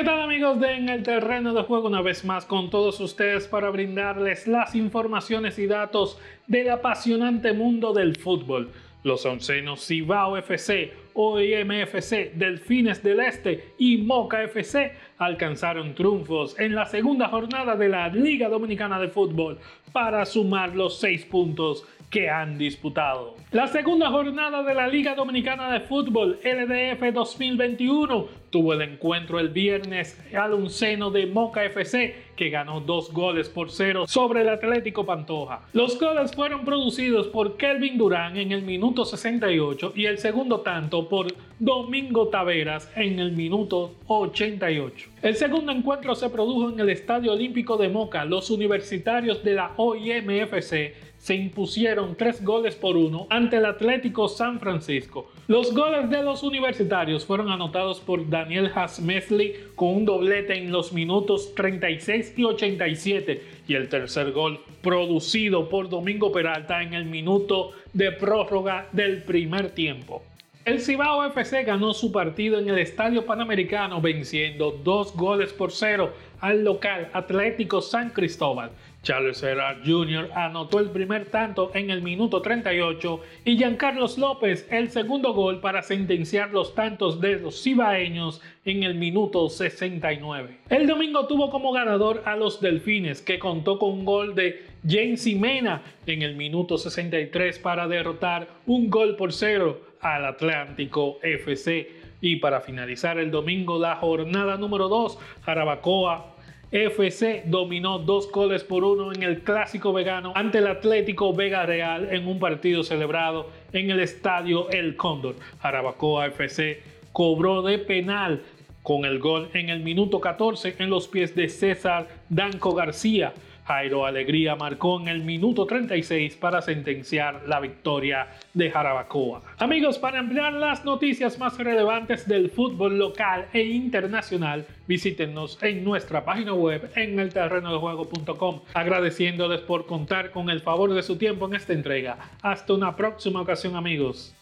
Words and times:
¿Qué 0.00 0.06
tal 0.06 0.22
amigos 0.22 0.58
de 0.58 0.76
En 0.76 0.88
el 0.88 1.02
Terreno 1.02 1.52
de 1.52 1.60
Juego? 1.60 1.88
Una 1.88 2.00
vez 2.00 2.24
más 2.24 2.46
con 2.46 2.70
todos 2.70 2.98
ustedes 3.00 3.46
para 3.46 3.68
brindarles 3.68 4.46
las 4.46 4.74
informaciones 4.74 5.58
y 5.58 5.66
datos 5.66 6.18
del 6.46 6.70
apasionante 6.70 7.52
mundo 7.52 7.92
del 7.92 8.16
fútbol. 8.16 8.70
Los 9.02 9.26
oncenos 9.26 9.86
Cibao 9.86 10.38
FC, 10.38 10.94
OIM 11.14 11.70
FC, 11.72 12.32
Delfines 12.34 13.02
del 13.02 13.20
Este 13.20 13.72
y 13.78 13.98
Moca 13.98 14.42
FC 14.42 14.92
alcanzaron 15.18 15.94
triunfos 15.94 16.58
en 16.58 16.74
la 16.74 16.86
segunda 16.86 17.28
jornada 17.28 17.76
de 17.76 17.88
la 17.88 18.08
Liga 18.08 18.48
Dominicana 18.48 18.98
de 18.98 19.08
Fútbol 19.08 19.58
para 19.92 20.24
sumar 20.24 20.74
los 20.74 20.98
seis 20.98 21.24
puntos 21.24 21.86
que 22.10 22.28
han 22.28 22.58
disputado. 22.58 23.36
La 23.52 23.68
segunda 23.68 24.10
jornada 24.10 24.62
de 24.62 24.74
la 24.74 24.88
Liga 24.88 25.14
Dominicana 25.14 25.72
de 25.72 25.80
Fútbol 25.80 26.38
LDF 26.42 27.12
2021 27.12 28.26
tuvo 28.50 28.72
el 28.72 28.82
encuentro 28.82 29.38
el 29.38 29.48
viernes 29.48 30.20
al 30.36 30.54
un 30.54 30.70
seno 30.70 31.10
de 31.10 31.26
Moca 31.26 31.64
FC 31.64 32.14
que 32.34 32.50
ganó 32.50 32.80
dos 32.80 33.12
goles 33.12 33.48
por 33.48 33.70
cero 33.70 34.06
sobre 34.08 34.42
el 34.42 34.48
Atlético 34.48 35.06
Pantoja. 35.06 35.68
Los 35.72 36.00
goles 36.00 36.34
fueron 36.34 36.64
producidos 36.64 37.28
por 37.28 37.56
Kelvin 37.56 37.96
Durán 37.96 38.36
en 38.36 38.50
el 38.50 38.62
minuto 38.62 39.04
68 39.04 39.92
y 39.94 40.06
el 40.06 40.18
segundo 40.18 40.60
tanto 40.60 40.99
por 41.08 41.28
Domingo 41.58 42.28
Taveras 42.28 42.90
en 42.96 43.18
el 43.18 43.32
minuto 43.32 43.94
88. 44.06 45.10
El 45.22 45.36
segundo 45.36 45.72
encuentro 45.72 46.14
se 46.14 46.30
produjo 46.30 46.70
en 46.70 46.80
el 46.80 46.90
Estadio 46.90 47.32
Olímpico 47.32 47.76
de 47.76 47.88
Moca. 47.88 48.24
Los 48.24 48.50
universitarios 48.50 49.44
de 49.44 49.54
la 49.54 49.72
OIMFC 49.76 50.94
se 51.20 51.34
impusieron 51.34 52.16
tres 52.16 52.42
goles 52.42 52.74
por 52.74 52.96
uno 52.96 53.26
ante 53.28 53.58
el 53.58 53.66
Atlético 53.66 54.26
San 54.26 54.58
Francisco. 54.58 55.30
Los 55.48 55.74
goles 55.74 56.08
de 56.08 56.22
los 56.22 56.42
universitarios 56.42 57.26
fueron 57.26 57.50
anotados 57.50 58.00
por 58.00 58.26
Daniel 58.30 58.70
Hasmesley 58.74 59.54
con 59.74 59.96
un 59.96 60.04
doblete 60.06 60.56
en 60.56 60.72
los 60.72 60.94
minutos 60.94 61.54
36 61.54 62.34
y 62.38 62.44
87 62.44 63.42
y 63.68 63.74
el 63.74 63.90
tercer 63.90 64.32
gol 64.32 64.60
producido 64.80 65.68
por 65.68 65.90
Domingo 65.90 66.32
Peralta 66.32 66.82
en 66.82 66.94
el 66.94 67.04
minuto 67.04 67.72
de 67.92 68.12
prórroga 68.12 68.88
del 68.92 69.22
primer 69.22 69.72
tiempo. 69.72 70.22
El 70.70 70.80
Cibao 70.80 71.24
FC 71.24 71.64
ganó 71.64 71.92
su 71.92 72.12
partido 72.12 72.56
en 72.60 72.68
el 72.68 72.78
Estadio 72.78 73.26
Panamericano 73.26 74.00
venciendo 74.00 74.70
dos 74.70 75.12
goles 75.16 75.52
por 75.52 75.72
cero 75.72 76.12
al 76.38 76.62
local 76.62 77.10
Atlético 77.12 77.82
San 77.82 78.10
Cristóbal. 78.10 78.70
Charles 79.02 79.40
Gerard 79.40 79.78
Jr. 79.84 80.30
anotó 80.34 80.78
el 80.78 80.90
primer 80.90 81.26
tanto 81.26 81.70
en 81.74 81.88
el 81.88 82.02
minuto 82.02 82.42
38 82.42 83.20
y 83.46 83.56
Giancarlos 83.56 84.18
López 84.18 84.66
el 84.70 84.90
segundo 84.90 85.32
gol 85.32 85.60
para 85.60 85.82
sentenciar 85.82 86.50
los 86.50 86.74
tantos 86.74 87.20
de 87.20 87.36
los 87.36 87.62
cibaeños 87.62 88.42
en 88.64 88.82
el 88.82 88.94
minuto 88.96 89.48
69. 89.48 90.58
El 90.68 90.86
domingo 90.86 91.26
tuvo 91.26 91.50
como 91.50 91.72
ganador 91.72 92.22
a 92.26 92.36
los 92.36 92.60
Delfines 92.60 93.22
que 93.22 93.38
contó 93.38 93.78
con 93.78 93.90
un 93.90 94.04
gol 94.04 94.34
de 94.34 94.66
James 94.86 95.26
Mena 95.34 95.82
en 96.06 96.20
el 96.20 96.36
minuto 96.36 96.76
63 96.76 97.58
para 97.58 97.88
derrotar 97.88 98.48
un 98.66 98.90
gol 98.90 99.16
por 99.16 99.32
cero 99.32 99.80
al 100.00 100.26
Atlántico 100.26 101.18
FC. 101.22 102.00
Y 102.22 102.36
para 102.36 102.60
finalizar 102.60 103.18
el 103.18 103.30
domingo 103.30 103.78
la 103.78 103.96
jornada 103.96 104.58
número 104.58 104.88
2, 104.88 105.18
Jarabacoa 105.42 106.34
FC 106.72 107.42
dominó 107.46 107.98
dos 107.98 108.30
goles 108.30 108.62
por 108.62 108.84
uno 108.84 109.12
en 109.12 109.24
el 109.24 109.40
clásico 109.40 109.92
vegano 109.92 110.32
ante 110.36 110.58
el 110.58 110.68
Atlético 110.68 111.34
Vega 111.34 111.66
Real 111.66 112.06
en 112.12 112.28
un 112.28 112.38
partido 112.38 112.84
celebrado 112.84 113.50
en 113.72 113.90
el 113.90 113.98
estadio 113.98 114.70
El 114.70 114.94
Cóndor. 114.94 115.34
Jarabacoa 115.60 116.26
FC 116.26 116.80
cobró 117.12 117.62
de 117.62 117.78
penal 117.80 118.42
con 118.84 119.04
el 119.04 119.18
gol 119.18 119.50
en 119.52 119.68
el 119.68 119.80
minuto 119.80 120.20
14 120.20 120.76
en 120.78 120.90
los 120.90 121.08
pies 121.08 121.34
de 121.34 121.48
César 121.48 122.06
Danco 122.28 122.72
García. 122.72 123.34
Jairo 123.64 124.04
Alegría 124.04 124.56
marcó 124.56 125.00
en 125.00 125.08
el 125.08 125.22
minuto 125.22 125.66
36 125.66 126.36
para 126.36 126.62
sentenciar 126.62 127.42
la 127.46 127.60
victoria 127.60 128.28
de 128.54 128.70
Jarabacoa. 128.70 129.42
Amigos, 129.58 129.98
para 129.98 130.18
ampliar 130.18 130.52
las 130.52 130.84
noticias 130.84 131.38
más 131.38 131.56
relevantes 131.58 132.26
del 132.26 132.50
fútbol 132.50 132.98
local 132.98 133.46
e 133.52 133.62
internacional, 133.62 134.66
visítenos 134.86 135.58
en 135.62 135.84
nuestra 135.84 136.24
página 136.24 136.54
web 136.54 136.90
en 136.96 137.18
el 137.18 137.30
juego.com 137.30 138.60
agradeciéndoles 138.74 139.60
por 139.60 139.86
contar 139.86 140.30
con 140.30 140.50
el 140.50 140.60
favor 140.60 140.92
de 140.92 141.02
su 141.02 141.16
tiempo 141.16 141.46
en 141.46 141.54
esta 141.54 141.72
entrega. 141.72 142.18
Hasta 142.42 142.74
una 142.74 142.96
próxima 142.96 143.40
ocasión 143.40 143.76
amigos. 143.76 144.34